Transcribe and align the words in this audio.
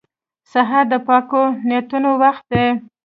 سهار 0.51 0.85
د 0.91 0.93
پاکو 1.07 1.43
نیتونو 1.67 2.11
وخت 2.23 2.43
دی. 2.51 2.65